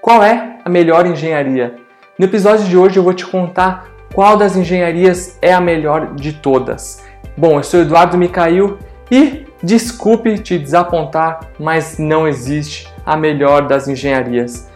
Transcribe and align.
Qual 0.00 0.22
é 0.22 0.58
a 0.64 0.70
melhor 0.70 1.06
engenharia? 1.06 1.74
No 2.16 2.24
episódio 2.24 2.64
de 2.66 2.76
hoje 2.76 2.96
eu 2.96 3.02
vou 3.02 3.12
te 3.12 3.26
contar 3.26 3.88
qual 4.14 4.36
das 4.36 4.56
engenharias 4.56 5.36
é 5.42 5.52
a 5.52 5.60
melhor 5.60 6.14
de 6.14 6.34
todas. 6.34 7.02
Bom, 7.36 7.58
eu 7.58 7.64
sou 7.64 7.80
Eduardo 7.80 8.16
Micail 8.16 8.78
e 9.10 9.44
desculpe 9.60 10.38
te 10.38 10.56
desapontar, 10.56 11.40
mas 11.58 11.98
não 11.98 12.28
existe 12.28 12.88
a 13.04 13.16
melhor 13.16 13.66
das 13.66 13.88
engenharias. 13.88 14.70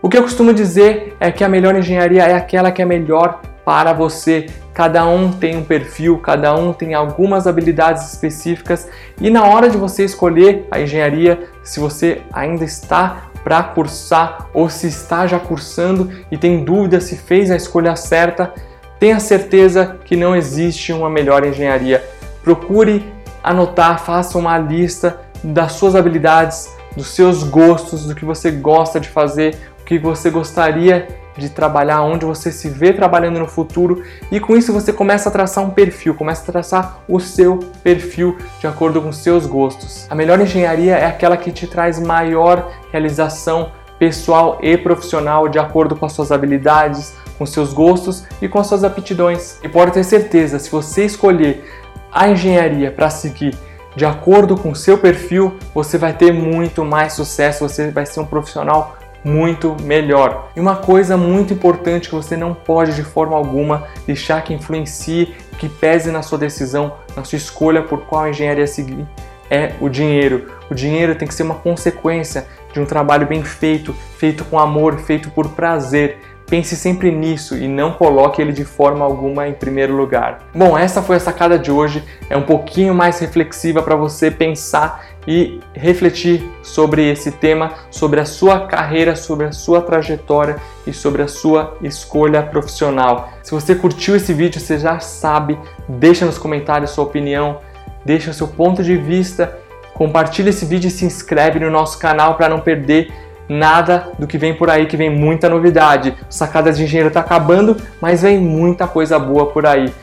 O 0.00 0.08
que 0.08 0.16
eu 0.16 0.22
costumo 0.22 0.54
dizer 0.54 1.16
é 1.18 1.32
que 1.32 1.42
a 1.42 1.48
melhor 1.48 1.74
engenharia 1.74 2.22
é 2.22 2.34
aquela 2.34 2.70
que 2.70 2.80
é 2.80 2.84
melhor 2.84 3.40
para 3.64 3.92
você. 3.92 4.46
Cada 4.72 5.04
um 5.04 5.32
tem 5.32 5.56
um 5.56 5.64
perfil, 5.64 6.18
cada 6.18 6.54
um 6.54 6.72
tem 6.72 6.94
algumas 6.94 7.46
habilidades 7.46 8.12
específicas 8.12 8.88
e 9.20 9.30
na 9.30 9.44
hora 9.44 9.68
de 9.68 9.76
você 9.76 10.04
escolher 10.04 10.66
a 10.70 10.80
engenharia, 10.80 11.48
se 11.70 11.78
você 11.78 12.22
ainda 12.32 12.64
está 12.64 13.30
para 13.44 13.62
cursar 13.62 14.48
ou 14.52 14.68
se 14.68 14.88
está 14.88 15.24
já 15.24 15.38
cursando 15.38 16.10
e 16.28 16.36
tem 16.36 16.64
dúvida 16.64 17.00
se 17.00 17.14
fez 17.14 17.48
a 17.48 17.54
escolha 17.54 17.94
certa, 17.94 18.52
tenha 18.98 19.20
certeza 19.20 19.96
que 20.04 20.16
não 20.16 20.34
existe 20.34 20.92
uma 20.92 21.08
melhor 21.08 21.46
engenharia. 21.46 22.04
Procure 22.42 23.06
anotar, 23.40 24.00
faça 24.00 24.36
uma 24.36 24.58
lista 24.58 25.20
das 25.44 25.74
suas 25.74 25.94
habilidades, 25.94 26.68
dos 26.96 27.06
seus 27.06 27.44
gostos, 27.44 28.04
do 28.04 28.16
que 28.16 28.24
você 28.24 28.50
gosta 28.50 28.98
de 28.98 29.08
fazer, 29.08 29.56
o 29.80 29.84
que 29.84 29.96
você 29.96 30.28
gostaria 30.28 31.06
de 31.40 31.48
trabalhar, 31.50 32.02
onde 32.02 32.24
você 32.24 32.52
se 32.52 32.68
vê 32.68 32.92
trabalhando 32.92 33.38
no 33.38 33.48
futuro 33.48 34.02
e 34.30 34.38
com 34.38 34.56
isso 34.56 34.72
você 34.72 34.92
começa 34.92 35.28
a 35.28 35.32
traçar 35.32 35.64
um 35.64 35.70
perfil, 35.70 36.14
começa 36.14 36.42
a 36.42 36.52
traçar 36.52 37.00
o 37.08 37.18
seu 37.18 37.58
perfil 37.82 38.36
de 38.60 38.66
acordo 38.66 39.00
com 39.00 39.10
seus 39.10 39.46
gostos. 39.46 40.06
A 40.10 40.14
melhor 40.14 40.40
engenharia 40.40 40.96
é 40.96 41.06
aquela 41.06 41.36
que 41.36 41.50
te 41.50 41.66
traz 41.66 41.98
maior 41.98 42.70
realização 42.92 43.72
pessoal 43.98 44.58
e 44.62 44.76
profissional 44.76 45.48
de 45.48 45.58
acordo 45.58 45.96
com 45.96 46.06
as 46.06 46.12
suas 46.12 46.30
habilidades, 46.30 47.14
com 47.36 47.44
seus 47.44 47.72
gostos 47.72 48.24
e 48.40 48.48
com 48.48 48.58
as 48.58 48.66
suas 48.66 48.84
aptidões. 48.84 49.58
E 49.62 49.68
pode 49.68 49.92
ter 49.92 50.04
certeza, 50.04 50.58
se 50.58 50.70
você 50.70 51.04
escolher 51.04 51.64
a 52.12 52.28
engenharia 52.28 52.90
para 52.90 53.10
seguir 53.10 53.56
de 53.96 54.04
acordo 54.04 54.56
com 54.56 54.74
seu 54.74 54.98
perfil, 54.98 55.56
você 55.74 55.98
vai 55.98 56.12
ter 56.12 56.32
muito 56.32 56.84
mais 56.84 57.12
sucesso, 57.12 57.68
você 57.68 57.90
vai 57.90 58.06
ser 58.06 58.20
um 58.20 58.26
profissional 58.26 58.96
muito 59.24 59.76
melhor. 59.82 60.50
E 60.56 60.60
uma 60.60 60.76
coisa 60.76 61.16
muito 61.16 61.52
importante 61.52 62.08
que 62.08 62.14
você 62.14 62.36
não 62.36 62.54
pode 62.54 62.94
de 62.94 63.02
forma 63.02 63.36
alguma 63.36 63.84
deixar 64.06 64.42
que 64.42 64.54
influencie, 64.54 65.34
que 65.58 65.68
pese 65.68 66.10
na 66.10 66.22
sua 66.22 66.38
decisão, 66.38 66.94
na 67.16 67.24
sua 67.24 67.36
escolha 67.36 67.82
por 67.82 68.02
qual 68.02 68.28
engenharia 68.28 68.66
seguir, 68.66 69.06
é 69.50 69.72
o 69.80 69.88
dinheiro. 69.88 70.50
O 70.70 70.74
dinheiro 70.74 71.14
tem 71.14 71.26
que 71.26 71.34
ser 71.34 71.42
uma 71.42 71.56
consequência 71.56 72.46
de 72.72 72.80
um 72.80 72.86
trabalho 72.86 73.26
bem 73.26 73.42
feito, 73.42 73.92
feito 74.16 74.44
com 74.44 74.58
amor, 74.58 74.98
feito 75.00 75.30
por 75.30 75.48
prazer. 75.48 76.18
Pense 76.46 76.74
sempre 76.76 77.12
nisso 77.12 77.56
e 77.56 77.68
não 77.68 77.92
coloque 77.92 78.42
ele 78.42 78.52
de 78.52 78.64
forma 78.64 79.04
alguma 79.04 79.46
em 79.46 79.52
primeiro 79.52 79.94
lugar. 79.94 80.40
Bom, 80.54 80.76
essa 80.76 81.00
foi 81.00 81.16
a 81.16 81.20
sacada 81.20 81.58
de 81.58 81.70
hoje. 81.70 82.02
É 82.28 82.36
um 82.36 82.42
pouquinho 82.42 82.92
mais 82.94 83.18
reflexiva 83.20 83.82
para 83.82 83.94
você 83.94 84.30
pensar 84.30 85.04
e 85.30 85.60
refletir 85.72 86.42
sobre 86.60 87.08
esse 87.08 87.30
tema, 87.30 87.74
sobre 87.88 88.18
a 88.18 88.24
sua 88.24 88.66
carreira, 88.66 89.14
sobre 89.14 89.46
a 89.46 89.52
sua 89.52 89.80
trajetória 89.80 90.56
e 90.84 90.92
sobre 90.92 91.22
a 91.22 91.28
sua 91.28 91.76
escolha 91.82 92.42
profissional. 92.42 93.30
Se 93.40 93.52
você 93.52 93.76
curtiu 93.76 94.16
esse 94.16 94.34
vídeo, 94.34 94.60
você 94.60 94.76
já 94.76 94.98
sabe, 94.98 95.56
deixa 95.88 96.26
nos 96.26 96.36
comentários 96.36 96.90
sua 96.90 97.04
opinião, 97.04 97.58
deixa 98.04 98.32
o 98.32 98.34
seu 98.34 98.48
ponto 98.48 98.82
de 98.82 98.96
vista, 98.96 99.56
compartilha 99.94 100.50
esse 100.50 100.66
vídeo 100.66 100.88
e 100.88 100.90
se 100.90 101.04
inscreve 101.04 101.60
no 101.60 101.70
nosso 101.70 101.96
canal 102.00 102.34
para 102.34 102.48
não 102.48 102.58
perder 102.58 103.12
nada 103.48 104.10
do 104.18 104.26
que 104.26 104.36
vem 104.36 104.52
por 104.52 104.68
aí, 104.68 104.86
que 104.86 104.96
vem 104.96 105.10
muita 105.10 105.48
novidade. 105.48 106.12
Sacadas 106.28 106.76
de 106.76 106.82
Engenheiro 106.82 107.06
está 107.06 107.20
acabando, 107.20 107.76
mas 108.00 108.22
vem 108.22 108.36
muita 108.36 108.88
coisa 108.88 109.16
boa 109.16 109.46
por 109.46 109.64
aí. 109.64 109.94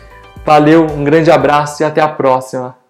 Valeu, 0.45 0.85
um 0.85 1.03
grande 1.03 1.29
abraço 1.29 1.83
e 1.83 1.85
até 1.85 1.99
a 1.99 2.07
próxima. 2.07 2.86